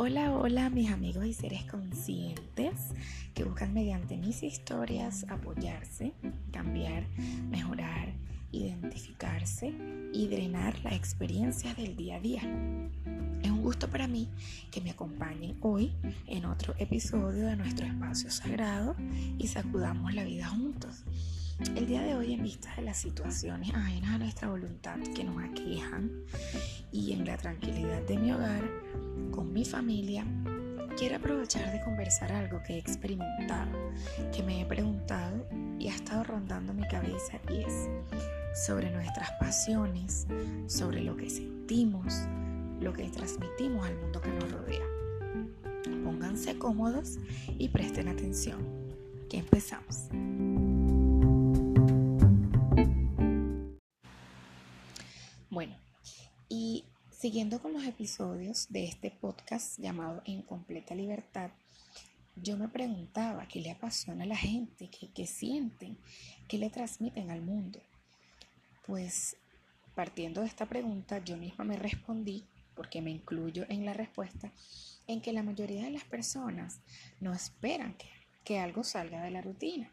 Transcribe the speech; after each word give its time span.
Hola, 0.00 0.30
hola 0.30 0.70
mis 0.70 0.92
amigos 0.92 1.26
y 1.26 1.34
seres 1.34 1.64
conscientes 1.64 2.72
que 3.34 3.42
buscan 3.42 3.74
mediante 3.74 4.16
mis 4.16 4.44
historias 4.44 5.26
apoyarse, 5.28 6.12
cambiar, 6.52 7.04
mejorar, 7.50 8.12
identificarse 8.52 9.74
y 10.12 10.28
drenar 10.28 10.78
la 10.84 10.94
experiencia 10.94 11.74
del 11.74 11.96
día 11.96 12.14
a 12.14 12.20
día. 12.20 12.42
Es 13.42 13.50
un 13.50 13.60
gusto 13.60 13.88
para 13.88 14.06
mí 14.06 14.28
que 14.70 14.80
me 14.80 14.90
acompañen 14.90 15.56
hoy 15.62 15.90
en 16.28 16.44
otro 16.44 16.76
episodio 16.78 17.48
de 17.48 17.56
nuestro 17.56 17.84
espacio 17.84 18.30
sagrado 18.30 18.94
y 19.36 19.48
sacudamos 19.48 20.14
la 20.14 20.22
vida 20.22 20.46
juntos. 20.46 21.02
El 21.60 21.86
día 21.86 22.02
de 22.02 22.14
hoy, 22.14 22.34
en 22.34 22.44
vista 22.44 22.72
de 22.76 22.82
las 22.82 22.98
situaciones 22.98 23.74
ajenas 23.74 24.14
a 24.14 24.18
nuestra 24.18 24.48
voluntad 24.48 24.96
que 25.14 25.24
nos 25.24 25.42
aquejan 25.42 26.10
y 26.92 27.12
en 27.12 27.24
la 27.24 27.36
tranquilidad 27.36 28.00
de 28.02 28.16
mi 28.16 28.30
hogar, 28.30 28.62
con 29.32 29.52
mi 29.52 29.64
familia, 29.64 30.24
quiero 30.96 31.16
aprovechar 31.16 31.72
de 31.72 31.80
conversar 31.80 32.30
algo 32.30 32.62
que 32.62 32.74
he 32.74 32.78
experimentado, 32.78 33.72
que 34.34 34.42
me 34.44 34.60
he 34.60 34.66
preguntado 34.66 35.48
y 35.80 35.88
ha 35.88 35.94
estado 35.96 36.22
rondando 36.22 36.72
mi 36.72 36.86
cabeza 36.86 37.40
y 37.50 37.62
es 37.62 37.88
sobre 38.64 38.90
nuestras 38.92 39.32
pasiones, 39.32 40.28
sobre 40.68 41.02
lo 41.02 41.16
que 41.16 41.28
sentimos, 41.28 42.14
lo 42.80 42.92
que 42.92 43.08
transmitimos 43.10 43.84
al 43.84 43.96
mundo 43.96 44.20
que 44.20 44.30
nos 44.30 44.52
rodea. 44.52 44.86
Pónganse 46.04 46.56
cómodos 46.56 47.18
y 47.58 47.68
presten 47.68 48.06
atención, 48.06 48.60
que 49.28 49.38
empezamos. 49.38 50.08
Y 56.48 56.84
siguiendo 57.10 57.60
con 57.60 57.72
los 57.72 57.84
episodios 57.84 58.68
de 58.70 58.84
este 58.84 59.10
podcast 59.10 59.78
llamado 59.78 60.22
En 60.24 60.42
completa 60.42 60.94
libertad, 60.94 61.50
yo 62.36 62.56
me 62.56 62.68
preguntaba 62.68 63.48
qué 63.48 63.60
le 63.60 63.70
apasiona 63.70 64.24
a 64.24 64.28
la 64.28 64.36
gente, 64.36 64.88
qué, 64.88 65.10
qué 65.12 65.26
sienten, 65.26 65.98
qué 66.46 66.58
le 66.58 66.70
transmiten 66.70 67.30
al 67.30 67.42
mundo. 67.42 67.80
Pues 68.86 69.36
partiendo 69.94 70.40
de 70.40 70.46
esta 70.46 70.66
pregunta, 70.66 71.18
yo 71.18 71.36
misma 71.36 71.64
me 71.64 71.76
respondí, 71.76 72.44
porque 72.74 73.02
me 73.02 73.10
incluyo 73.10 73.66
en 73.68 73.84
la 73.84 73.92
respuesta, 73.92 74.52
en 75.06 75.20
que 75.20 75.32
la 75.32 75.42
mayoría 75.42 75.84
de 75.84 75.90
las 75.90 76.04
personas 76.04 76.80
no 77.20 77.32
esperan 77.32 77.94
que, 77.94 78.08
que 78.44 78.60
algo 78.60 78.84
salga 78.84 79.22
de 79.22 79.32
la 79.32 79.42
rutina. 79.42 79.90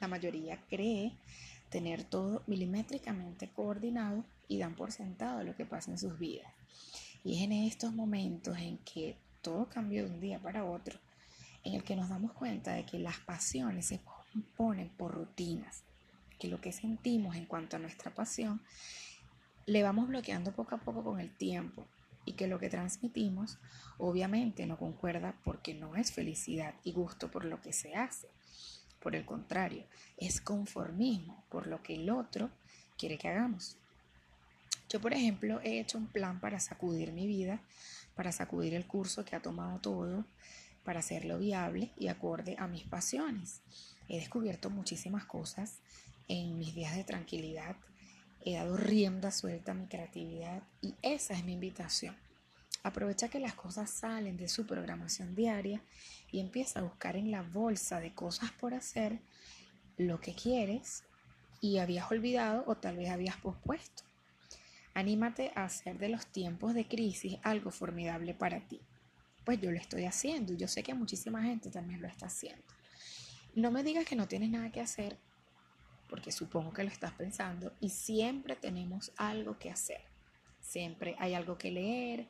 La 0.00 0.08
mayoría 0.08 0.60
cree 0.68 1.12
tener 1.70 2.04
todo 2.04 2.42
milimétricamente 2.46 3.48
coordinado 3.48 4.24
y 4.48 4.58
dan 4.58 4.74
por 4.74 4.92
sentado 4.92 5.42
lo 5.42 5.56
que 5.56 5.64
pasa 5.64 5.90
en 5.90 5.98
sus 5.98 6.18
vidas. 6.18 6.52
Y 7.24 7.36
es 7.36 7.42
en 7.42 7.52
estos 7.52 7.92
momentos 7.92 8.56
en 8.58 8.78
que 8.78 9.16
todo 9.42 9.68
cambió 9.68 10.04
de 10.04 10.10
un 10.10 10.20
día 10.20 10.38
para 10.38 10.64
otro, 10.64 10.98
en 11.64 11.74
el 11.74 11.82
que 11.82 11.96
nos 11.96 12.08
damos 12.08 12.32
cuenta 12.32 12.72
de 12.74 12.84
que 12.84 12.98
las 12.98 13.18
pasiones 13.18 13.86
se 13.86 14.00
componen 14.00 14.88
por 14.90 15.12
rutinas, 15.14 15.82
que 16.38 16.48
lo 16.48 16.60
que 16.60 16.72
sentimos 16.72 17.36
en 17.36 17.46
cuanto 17.46 17.76
a 17.76 17.80
nuestra 17.80 18.14
pasión 18.14 18.60
le 19.66 19.82
vamos 19.82 20.06
bloqueando 20.06 20.52
poco 20.52 20.76
a 20.76 20.78
poco 20.78 21.02
con 21.02 21.18
el 21.18 21.30
tiempo 21.30 21.84
y 22.24 22.34
que 22.34 22.46
lo 22.46 22.58
que 22.58 22.68
transmitimos 22.68 23.58
obviamente 23.98 24.66
no 24.66 24.76
concuerda 24.78 25.34
porque 25.44 25.74
no 25.74 25.96
es 25.96 26.12
felicidad 26.12 26.74
y 26.84 26.92
gusto 26.92 27.30
por 27.30 27.44
lo 27.44 27.60
que 27.60 27.72
se 27.72 27.94
hace. 27.96 28.28
Por 29.00 29.16
el 29.16 29.24
contrario, 29.24 29.84
es 30.16 30.40
conformismo 30.40 31.44
por 31.48 31.66
lo 31.66 31.82
que 31.82 31.96
el 31.96 32.10
otro 32.10 32.50
quiere 32.96 33.18
que 33.18 33.28
hagamos. 33.28 33.76
Yo, 34.88 35.00
por 35.00 35.12
ejemplo, 35.12 35.60
he 35.62 35.80
hecho 35.80 35.98
un 35.98 36.06
plan 36.06 36.40
para 36.40 36.60
sacudir 36.60 37.12
mi 37.12 37.26
vida, 37.26 37.60
para 38.14 38.32
sacudir 38.32 38.74
el 38.74 38.86
curso 38.86 39.24
que 39.24 39.34
ha 39.34 39.42
tomado 39.42 39.80
todo, 39.80 40.24
para 40.84 41.00
hacerlo 41.00 41.38
viable 41.38 41.90
y 41.98 42.08
acorde 42.08 42.56
a 42.58 42.68
mis 42.68 42.84
pasiones. 42.84 43.60
He 44.08 44.18
descubierto 44.18 44.70
muchísimas 44.70 45.24
cosas 45.24 45.80
en 46.28 46.58
mis 46.58 46.74
días 46.74 46.94
de 46.96 47.04
tranquilidad, 47.04 47.76
he 48.44 48.54
dado 48.54 48.76
rienda 48.76 49.32
suelta 49.32 49.72
a 49.72 49.74
mi 49.74 49.86
creatividad 49.86 50.62
y 50.80 50.94
esa 51.02 51.34
es 51.34 51.44
mi 51.44 51.54
invitación. 51.54 52.16
Aprovecha 52.84 53.28
que 53.28 53.40
las 53.40 53.54
cosas 53.54 53.90
salen 53.90 54.36
de 54.36 54.48
su 54.48 54.64
programación 54.64 55.34
diaria 55.34 55.82
y 56.30 56.38
empieza 56.38 56.78
a 56.78 56.84
buscar 56.84 57.16
en 57.16 57.32
la 57.32 57.42
bolsa 57.42 57.98
de 57.98 58.14
cosas 58.14 58.52
por 58.52 58.74
hacer 58.74 59.18
lo 59.96 60.20
que 60.20 60.34
quieres 60.34 61.02
y 61.60 61.78
habías 61.78 62.08
olvidado 62.12 62.62
o 62.68 62.76
tal 62.76 62.96
vez 62.96 63.10
habías 63.10 63.36
pospuesto. 63.38 64.05
Anímate 64.96 65.52
a 65.54 65.64
hacer 65.64 65.98
de 65.98 66.08
los 66.08 66.26
tiempos 66.26 66.72
de 66.72 66.88
crisis 66.88 67.36
algo 67.42 67.70
formidable 67.70 68.32
para 68.32 68.66
ti. 68.66 68.80
Pues 69.44 69.60
yo 69.60 69.70
lo 69.70 69.76
estoy 69.76 70.06
haciendo 70.06 70.54
y 70.54 70.56
yo 70.56 70.68
sé 70.68 70.82
que 70.82 70.94
muchísima 70.94 71.42
gente 71.42 71.70
también 71.70 72.00
lo 72.00 72.08
está 72.08 72.28
haciendo. 72.28 72.64
No 73.54 73.70
me 73.70 73.82
digas 73.82 74.06
que 74.06 74.16
no 74.16 74.26
tienes 74.26 74.48
nada 74.48 74.72
que 74.72 74.80
hacer, 74.80 75.18
porque 76.08 76.32
supongo 76.32 76.72
que 76.72 76.82
lo 76.82 76.88
estás 76.88 77.12
pensando, 77.12 77.74
y 77.78 77.90
siempre 77.90 78.56
tenemos 78.56 79.12
algo 79.18 79.58
que 79.58 79.70
hacer. 79.70 80.00
Siempre 80.62 81.14
hay 81.18 81.34
algo 81.34 81.58
que 81.58 81.70
leer, 81.70 82.28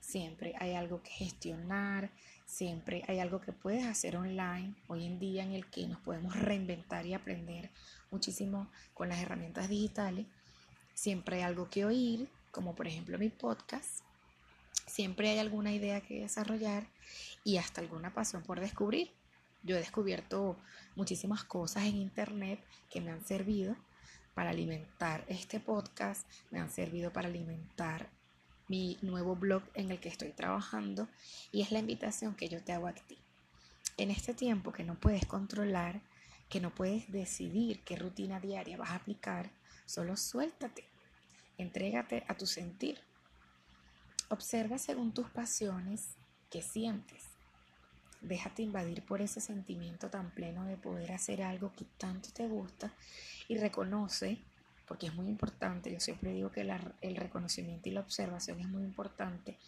siempre 0.00 0.54
hay 0.58 0.74
algo 0.74 1.04
que 1.04 1.10
gestionar, 1.10 2.10
siempre 2.46 3.04
hay 3.06 3.20
algo 3.20 3.40
que 3.40 3.52
puedes 3.52 3.84
hacer 3.84 4.16
online 4.16 4.74
hoy 4.88 5.06
en 5.06 5.20
día 5.20 5.44
en 5.44 5.52
el 5.52 5.70
que 5.70 5.86
nos 5.86 6.00
podemos 6.00 6.34
reinventar 6.34 7.06
y 7.06 7.14
aprender 7.14 7.70
muchísimo 8.10 8.72
con 8.92 9.08
las 9.08 9.20
herramientas 9.20 9.68
digitales. 9.68 10.26
Siempre 10.98 11.36
hay 11.36 11.42
algo 11.42 11.70
que 11.70 11.84
oír, 11.84 12.28
como 12.50 12.74
por 12.74 12.88
ejemplo 12.88 13.18
mi 13.18 13.28
podcast. 13.28 14.00
Siempre 14.88 15.30
hay 15.30 15.38
alguna 15.38 15.72
idea 15.72 16.00
que 16.00 16.22
desarrollar 16.22 16.88
y 17.44 17.58
hasta 17.58 17.80
alguna 17.80 18.12
pasión 18.12 18.42
por 18.42 18.58
descubrir. 18.58 19.12
Yo 19.62 19.76
he 19.76 19.78
descubierto 19.78 20.56
muchísimas 20.96 21.44
cosas 21.44 21.84
en 21.84 21.94
internet 21.94 22.58
que 22.90 23.00
me 23.00 23.12
han 23.12 23.24
servido 23.24 23.76
para 24.34 24.50
alimentar 24.50 25.24
este 25.28 25.60
podcast, 25.60 26.28
me 26.50 26.58
han 26.58 26.72
servido 26.72 27.12
para 27.12 27.28
alimentar 27.28 28.10
mi 28.66 28.98
nuevo 29.00 29.36
blog 29.36 29.62
en 29.74 29.92
el 29.92 30.00
que 30.00 30.08
estoy 30.08 30.32
trabajando 30.32 31.06
y 31.52 31.62
es 31.62 31.70
la 31.70 31.78
invitación 31.78 32.34
que 32.34 32.48
yo 32.48 32.60
te 32.64 32.72
hago 32.72 32.88
a 32.88 32.92
ti. 32.92 33.18
En 33.98 34.10
este 34.10 34.34
tiempo 34.34 34.72
que 34.72 34.82
no 34.82 34.96
puedes 34.96 35.26
controlar, 35.26 36.00
que 36.48 36.60
no 36.60 36.74
puedes 36.74 37.08
decidir 37.12 37.84
qué 37.84 37.94
rutina 37.94 38.40
diaria 38.40 38.76
vas 38.76 38.90
a 38.90 38.96
aplicar, 38.96 39.52
solo 39.86 40.16
suéltate, 40.16 40.87
entrégate 41.58 42.24
a 42.28 42.34
tu 42.34 42.46
sentir. 42.46 43.00
Observa 44.30 44.78
según 44.78 45.12
tus 45.12 45.28
pasiones 45.28 46.14
qué 46.50 46.62
sientes. 46.62 47.24
Déjate 48.20 48.62
invadir 48.62 49.04
por 49.04 49.20
ese 49.20 49.40
sentimiento 49.40 50.10
tan 50.10 50.30
pleno 50.30 50.64
de 50.64 50.76
poder 50.76 51.12
hacer 51.12 51.42
algo 51.42 51.72
que 51.76 51.84
tanto 51.98 52.30
te 52.32 52.48
gusta 52.48 52.92
y 53.46 53.58
reconoce 53.58 54.38
porque 54.88 55.06
es 55.06 55.14
muy 55.14 55.28
importante, 55.28 55.92
yo 55.92 56.00
siempre 56.00 56.32
digo 56.32 56.50
que 56.50 56.62
el 57.02 57.16
reconocimiento 57.16 57.88
y 57.88 57.92
la 57.92 58.00
observación 58.00 58.58
es 58.58 58.68
muy 58.68 58.82
importante, 58.82 59.58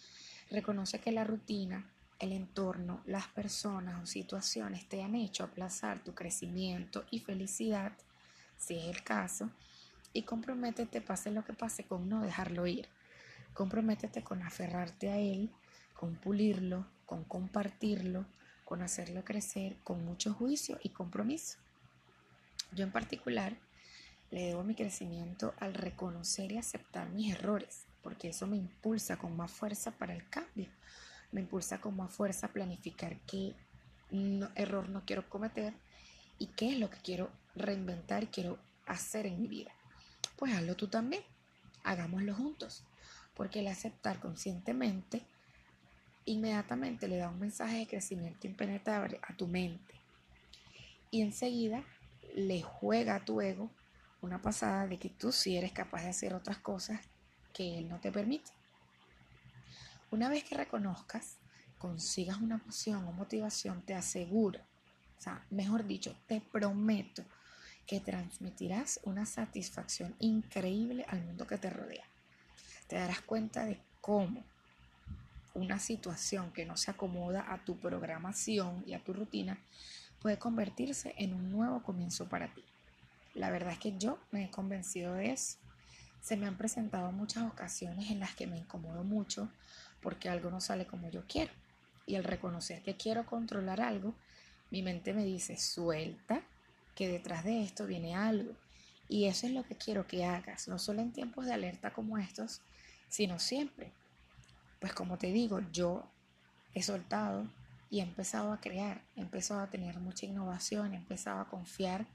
reconoce 0.49 0.99
que 0.99 1.11
la 1.11 1.23
rutina, 1.23 1.87
el 2.19 2.33
entorno, 2.33 3.01
las 3.05 3.27
personas 3.27 4.01
o 4.01 4.07
situaciones 4.07 4.89
te 4.89 5.03
han 5.03 5.13
hecho 5.13 5.43
aplazar 5.43 6.03
tu 6.03 6.15
crecimiento 6.15 7.05
y 7.11 7.19
felicidad, 7.19 7.93
si 8.57 8.79
es 8.79 8.85
el 8.85 9.03
caso, 9.03 9.51
y 10.13 10.23
comprométete, 10.23 11.01
pase 11.01 11.31
lo 11.31 11.43
que 11.45 11.53
pase, 11.53 11.85
con 11.85 12.09
no 12.09 12.21
dejarlo 12.21 12.67
ir. 12.67 12.87
Comprométete 13.53 14.23
con 14.23 14.41
aferrarte 14.41 15.09
a 15.09 15.17
él, 15.17 15.51
con 15.93 16.15
pulirlo, 16.15 16.85
con 17.05 17.23
compartirlo, 17.23 18.25
con 18.65 18.81
hacerlo 18.81 19.25
crecer 19.25 19.75
con 19.83 20.05
mucho 20.05 20.33
juicio 20.33 20.79
y 20.81 20.89
compromiso. 20.89 21.57
Yo 22.71 22.85
en 22.85 22.91
particular, 22.91 23.57
le 24.31 24.43
debo 24.43 24.63
mi 24.63 24.75
crecimiento 24.75 25.53
al 25.59 25.73
reconocer 25.73 26.53
y 26.53 26.57
aceptar 26.57 27.09
mis 27.09 27.33
errores, 27.35 27.85
porque 28.01 28.29
eso 28.29 28.47
me 28.47 28.55
impulsa 28.55 29.17
con 29.17 29.35
más 29.35 29.51
fuerza 29.51 29.91
para 29.91 30.15
el 30.15 30.27
cambio. 30.29 30.69
Me 31.33 31.41
impulsa 31.41 31.81
con 31.81 31.97
más 31.97 32.13
fuerza 32.13 32.47
a 32.47 32.53
planificar 32.53 33.17
qué 33.27 33.53
error 34.55 34.89
no 34.89 35.03
quiero 35.05 35.29
cometer 35.29 35.73
y 36.39 36.47
qué 36.47 36.71
es 36.71 36.79
lo 36.79 36.89
que 36.89 36.97
quiero 36.99 37.29
reinventar 37.55 38.23
y 38.23 38.27
quiero 38.27 38.57
hacer 38.85 39.25
en 39.25 39.41
mi 39.41 39.47
vida. 39.47 39.71
Pues 40.41 40.55
hazlo 40.55 40.75
tú 40.75 40.87
también. 40.87 41.21
Hagámoslo 41.83 42.33
juntos. 42.33 42.83
Porque 43.35 43.59
el 43.59 43.67
aceptar 43.67 44.19
conscientemente 44.19 45.21
inmediatamente 46.25 47.07
le 47.07 47.17
da 47.17 47.29
un 47.29 47.39
mensaje 47.39 47.77
de 47.77 47.87
crecimiento 47.87 48.47
impenetrable 48.47 49.19
a 49.21 49.37
tu 49.37 49.45
mente. 49.45 49.93
Y 51.11 51.21
enseguida 51.21 51.83
le 52.33 52.63
juega 52.63 53.17
a 53.17 53.23
tu 53.23 53.39
ego 53.39 53.69
una 54.21 54.41
pasada 54.41 54.87
de 54.87 54.97
que 54.97 55.09
tú 55.09 55.31
sí 55.31 55.57
eres 55.57 55.73
capaz 55.73 56.01
de 56.01 56.09
hacer 56.09 56.33
otras 56.33 56.57
cosas 56.57 56.99
que 57.53 57.77
él 57.77 57.87
no 57.87 57.99
te 57.99 58.11
permite. 58.11 58.49
Una 60.09 60.27
vez 60.27 60.43
que 60.43 60.57
reconozcas, 60.57 61.37
consigas 61.77 62.37
una 62.37 62.57
pasión 62.57 63.05
o 63.05 63.11
motivación, 63.11 63.83
te 63.83 63.93
aseguro, 63.93 64.59
o 65.19 65.21
sea, 65.21 65.45
mejor 65.51 65.85
dicho, 65.85 66.17
te 66.25 66.41
prometo 66.41 67.23
que 67.85 67.99
transmitirás 67.99 68.99
una 69.03 69.25
satisfacción 69.25 70.15
increíble 70.19 71.05
al 71.07 71.23
mundo 71.23 71.47
que 71.47 71.57
te 71.57 71.69
rodea. 71.69 72.05
Te 72.87 72.95
darás 72.95 73.21
cuenta 73.21 73.65
de 73.65 73.79
cómo 74.01 74.43
una 75.53 75.79
situación 75.79 76.51
que 76.51 76.65
no 76.65 76.77
se 76.77 76.91
acomoda 76.91 77.51
a 77.51 77.63
tu 77.63 77.77
programación 77.77 78.83
y 78.87 78.93
a 78.93 79.03
tu 79.03 79.13
rutina 79.13 79.59
puede 80.21 80.37
convertirse 80.37 81.13
en 81.17 81.33
un 81.33 81.51
nuevo 81.51 81.83
comienzo 81.83 82.29
para 82.29 82.53
ti. 82.53 82.63
La 83.33 83.49
verdad 83.49 83.73
es 83.73 83.79
que 83.79 83.97
yo 83.97 84.19
me 84.31 84.45
he 84.45 84.51
convencido 84.51 85.13
de 85.13 85.31
eso. 85.31 85.57
Se 86.21 86.37
me 86.37 86.45
han 86.45 86.57
presentado 86.57 87.11
muchas 87.11 87.43
ocasiones 87.43 88.11
en 88.11 88.19
las 88.19 88.35
que 88.35 88.47
me 88.47 88.57
incomodo 88.57 89.03
mucho 89.03 89.49
porque 90.01 90.29
algo 90.29 90.49
no 90.49 90.61
sale 90.61 90.85
como 90.85 91.09
yo 91.09 91.23
quiero. 91.27 91.51
Y 92.05 92.15
al 92.15 92.23
reconocer 92.23 92.81
que 92.83 92.95
quiero 92.95 93.25
controlar 93.25 93.81
algo, 93.81 94.13
mi 94.69 94.83
mente 94.83 95.13
me 95.13 95.23
dice, 95.23 95.57
suelta, 95.57 96.43
que 97.01 97.07
detrás 97.07 97.43
de 97.43 97.63
esto 97.63 97.87
viene 97.87 98.13
algo. 98.13 98.53
Y 99.09 99.25
eso 99.25 99.47
es 99.47 99.53
lo 99.53 99.63
que 99.63 99.75
quiero 99.75 100.05
que 100.05 100.23
hagas, 100.23 100.67
no 100.67 100.77
solo 100.77 101.01
en 101.01 101.11
tiempos 101.11 101.47
de 101.47 101.53
alerta 101.53 101.93
como 101.93 102.19
estos, 102.19 102.61
sino 103.09 103.39
siempre. 103.39 103.91
Pues 104.79 104.93
como 104.93 105.17
te 105.17 105.31
digo, 105.31 105.61
yo 105.71 106.03
he 106.75 106.83
soltado 106.83 107.47
y 107.89 108.01
he 108.01 108.03
empezado 108.03 108.53
a 108.53 108.61
crear, 108.61 109.01
he 109.15 109.21
empezado 109.21 109.61
a 109.61 109.71
tener 109.71 109.99
mucha 109.99 110.27
innovación, 110.27 110.93
he 110.93 110.97
empezado 110.97 111.39
a 111.41 111.49
confiar 111.49 112.05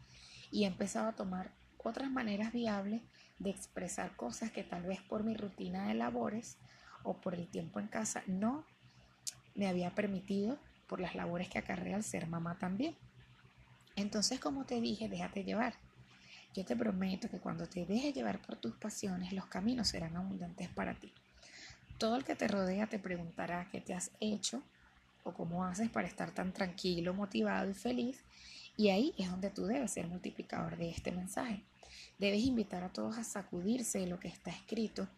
y 0.52 0.62
he 0.62 0.66
empezado 0.68 1.08
a 1.08 1.16
tomar 1.16 1.50
otras 1.78 2.08
maneras 2.08 2.52
viables 2.52 3.02
de 3.40 3.50
expresar 3.50 4.14
cosas 4.14 4.52
que 4.52 4.62
tal 4.62 4.84
vez 4.84 5.00
por 5.00 5.24
mi 5.24 5.34
rutina 5.34 5.88
de 5.88 5.94
labores 5.94 6.58
o 7.02 7.20
por 7.20 7.34
el 7.34 7.48
tiempo 7.48 7.80
en 7.80 7.88
casa 7.88 8.22
no 8.28 8.64
me 9.56 9.66
había 9.66 9.96
permitido 9.96 10.60
por 10.86 11.00
las 11.00 11.16
labores 11.16 11.48
que 11.48 11.58
acarrea 11.58 11.96
al 11.96 12.04
ser 12.04 12.28
mamá 12.28 12.56
también. 12.60 12.94
Entonces, 14.06 14.38
como 14.38 14.64
te 14.64 14.80
dije, 14.80 15.08
déjate 15.08 15.42
llevar. 15.42 15.74
Yo 16.54 16.64
te 16.64 16.76
prometo 16.76 17.28
que 17.28 17.40
cuando 17.40 17.68
te 17.68 17.84
dejes 17.84 18.14
llevar 18.14 18.40
por 18.40 18.54
tus 18.54 18.76
pasiones, 18.76 19.32
los 19.32 19.46
caminos 19.46 19.88
serán 19.88 20.16
abundantes 20.16 20.68
para 20.68 20.94
ti. 20.94 21.12
Todo 21.98 22.14
el 22.14 22.22
que 22.22 22.36
te 22.36 22.46
rodea 22.46 22.86
te 22.86 23.00
preguntará 23.00 23.68
qué 23.72 23.80
te 23.80 23.94
has 23.94 24.12
hecho 24.20 24.62
o 25.24 25.34
cómo 25.34 25.64
haces 25.64 25.90
para 25.90 26.06
estar 26.06 26.30
tan 26.30 26.52
tranquilo, 26.52 27.14
motivado 27.14 27.68
y 27.68 27.74
feliz. 27.74 28.22
Y 28.76 28.90
ahí 28.90 29.12
es 29.18 29.28
donde 29.28 29.50
tú 29.50 29.66
debes 29.66 29.90
ser 29.90 30.06
multiplicador 30.06 30.76
de 30.76 30.88
este 30.88 31.10
mensaje. 31.10 31.64
Debes 32.20 32.44
invitar 32.44 32.84
a 32.84 32.92
todos 32.92 33.18
a 33.18 33.24
sacudirse 33.24 33.98
de 33.98 34.06
lo 34.06 34.20
que 34.20 34.28
está 34.28 34.52
escrito 34.52 35.08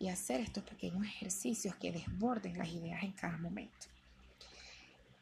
y 0.00 0.08
hacer 0.08 0.40
estos 0.40 0.64
pequeños 0.64 1.06
ejercicios 1.06 1.76
que 1.76 1.92
desborden 1.92 2.58
las 2.58 2.70
ideas 2.70 3.04
en 3.04 3.12
cada 3.12 3.38
momento. 3.38 3.86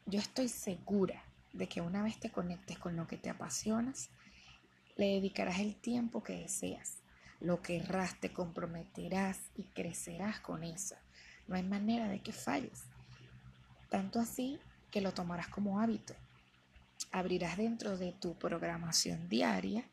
Yo 0.07 0.19
estoy 0.19 0.49
segura 0.49 1.23
de 1.53 1.67
que 1.67 1.81
una 1.81 2.03
vez 2.03 2.19
te 2.19 2.31
conectes 2.31 2.77
con 2.77 2.95
lo 2.95 3.07
que 3.07 3.17
te 3.17 3.29
apasionas, 3.29 4.09
le 4.95 5.07
dedicarás 5.07 5.59
el 5.59 5.75
tiempo 5.75 6.23
que 6.23 6.37
deseas. 6.37 6.97
Lo 7.39 7.61
querrás, 7.61 8.19
te 8.19 8.31
comprometerás 8.31 9.39
y 9.55 9.63
crecerás 9.63 10.39
con 10.39 10.63
eso. 10.63 10.95
No 11.47 11.55
hay 11.55 11.63
manera 11.63 12.07
de 12.07 12.21
que 12.21 12.31
falles. 12.31 12.83
Tanto 13.89 14.19
así 14.19 14.59
que 14.91 15.01
lo 15.01 15.13
tomarás 15.13 15.47
como 15.47 15.79
hábito. 15.79 16.13
Abrirás 17.11 17.57
dentro 17.57 17.97
de 17.97 18.11
tu 18.13 18.35
programación 18.37 19.27
diaria 19.27 19.85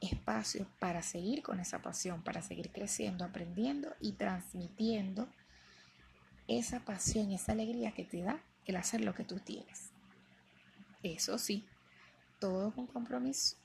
espacio 0.00 0.66
para 0.78 1.02
seguir 1.02 1.42
con 1.42 1.60
esa 1.60 1.80
pasión, 1.80 2.22
para 2.22 2.42
seguir 2.42 2.70
creciendo, 2.70 3.24
aprendiendo 3.24 3.94
y 4.00 4.12
transmitiendo 4.12 5.28
esa 6.48 6.80
pasión 6.80 7.30
esa 7.30 7.52
alegría 7.52 7.92
que 7.92 8.04
te 8.04 8.22
da 8.22 8.40
el 8.64 8.76
hacer 8.76 9.00
lo 9.00 9.14
que 9.14 9.24
tú 9.24 9.38
tienes. 9.38 9.91
Eso 11.02 11.38
sí, 11.38 11.66
todo 12.38 12.72
con 12.72 12.86
compromiso, 12.86 13.56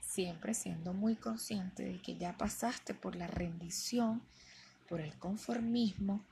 siempre 0.00 0.54
siendo 0.54 0.92
muy 0.92 1.16
consciente 1.16 1.84
de 1.84 2.00
que 2.00 2.16
ya 2.16 2.36
pasaste 2.36 2.94
por 2.94 3.16
la 3.16 3.26
rendición, 3.26 4.22
por 4.88 5.00
el 5.00 5.16
conformismo, 5.18 6.24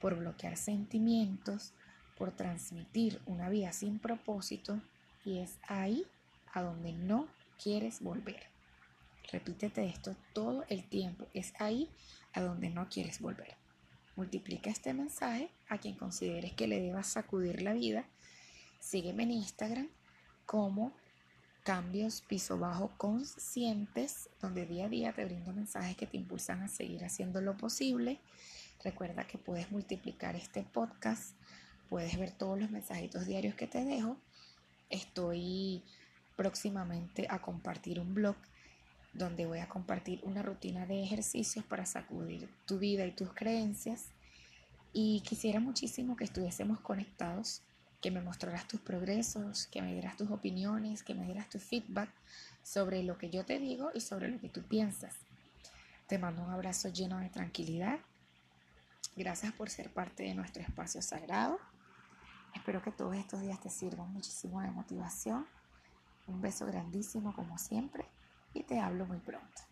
por 0.00 0.16
bloquear 0.16 0.56
sentimientos, 0.56 1.72
por 2.16 2.32
transmitir 2.32 3.20
una 3.26 3.48
vida 3.48 3.72
sin 3.72 3.98
propósito 3.98 4.80
y 5.24 5.38
es 5.38 5.58
ahí 5.66 6.06
a 6.52 6.62
donde 6.62 6.92
no 6.92 7.28
quieres 7.62 8.00
volver. 8.00 8.44
Repítete 9.32 9.86
esto 9.86 10.16
todo 10.32 10.64
el 10.68 10.84
tiempo, 10.84 11.26
es 11.34 11.52
ahí 11.58 11.90
a 12.32 12.42
donde 12.42 12.70
no 12.70 12.88
quieres 12.88 13.20
volver. 13.20 13.56
Multiplica 14.14 14.70
este 14.70 14.94
mensaje 14.94 15.50
a 15.68 15.78
quien 15.78 15.96
consideres 15.96 16.52
que 16.52 16.68
le 16.68 16.80
debas 16.80 17.08
sacudir 17.08 17.62
la 17.62 17.74
vida 17.74 18.06
Sígueme 18.86 19.24
en 19.24 19.32
Instagram 19.32 19.88
como 20.46 20.92
cambios 21.64 22.20
piso 22.20 22.56
bajo 22.56 22.92
conscientes, 22.96 24.30
donde 24.40 24.64
día 24.64 24.84
a 24.84 24.88
día 24.88 25.12
te 25.12 25.24
brindo 25.24 25.52
mensajes 25.52 25.96
que 25.96 26.06
te 26.06 26.16
impulsan 26.16 26.62
a 26.62 26.68
seguir 26.68 27.04
haciendo 27.04 27.40
lo 27.40 27.56
posible. 27.56 28.20
Recuerda 28.84 29.26
que 29.26 29.38
puedes 29.38 29.72
multiplicar 29.72 30.36
este 30.36 30.62
podcast, 30.62 31.34
puedes 31.88 32.16
ver 32.16 32.30
todos 32.30 32.60
los 32.60 32.70
mensajitos 32.70 33.26
diarios 33.26 33.56
que 33.56 33.66
te 33.66 33.84
dejo. 33.84 34.18
Estoy 34.88 35.82
próximamente 36.36 37.26
a 37.28 37.40
compartir 37.40 37.98
un 37.98 38.14
blog 38.14 38.36
donde 39.14 39.46
voy 39.46 39.58
a 39.58 39.68
compartir 39.68 40.20
una 40.22 40.44
rutina 40.44 40.86
de 40.86 41.02
ejercicios 41.02 41.64
para 41.64 41.86
sacudir 41.86 42.48
tu 42.66 42.78
vida 42.78 43.04
y 43.04 43.10
tus 43.10 43.32
creencias. 43.32 44.12
Y 44.92 45.22
quisiera 45.22 45.58
muchísimo 45.58 46.14
que 46.14 46.22
estuviésemos 46.22 46.78
conectados 46.78 47.62
que 48.00 48.10
me 48.10 48.20
mostrarás 48.20 48.68
tus 48.68 48.80
progresos, 48.80 49.66
que 49.68 49.82
me 49.82 49.92
dieras 49.92 50.16
tus 50.16 50.30
opiniones, 50.30 51.02
que 51.02 51.14
me 51.14 51.24
dieras 51.24 51.48
tu 51.48 51.58
feedback 51.58 52.10
sobre 52.62 53.02
lo 53.02 53.18
que 53.18 53.30
yo 53.30 53.44
te 53.44 53.58
digo 53.58 53.90
y 53.94 54.00
sobre 54.00 54.28
lo 54.28 54.40
que 54.40 54.48
tú 54.48 54.62
piensas. 54.62 55.14
Te 56.06 56.18
mando 56.18 56.42
un 56.42 56.50
abrazo 56.50 56.88
lleno 56.88 57.18
de 57.18 57.30
tranquilidad. 57.30 57.98
Gracias 59.16 59.52
por 59.52 59.70
ser 59.70 59.92
parte 59.92 60.24
de 60.24 60.34
nuestro 60.34 60.62
espacio 60.62 61.02
sagrado. 61.02 61.58
Espero 62.54 62.82
que 62.82 62.92
todos 62.92 63.16
estos 63.16 63.40
días 63.40 63.60
te 63.60 63.70
sirvan 63.70 64.12
muchísimo 64.12 64.60
de 64.60 64.70
motivación. 64.70 65.46
Un 66.26 66.40
beso 66.40 66.66
grandísimo 66.66 67.34
como 67.34 67.58
siempre 67.58 68.04
y 68.54 68.62
te 68.62 68.80
hablo 68.80 69.06
muy 69.06 69.18
pronto. 69.18 69.62